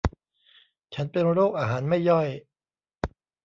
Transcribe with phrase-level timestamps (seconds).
[0.93, 2.27] ฉันเป็นโรคอาหารไม่ย่อย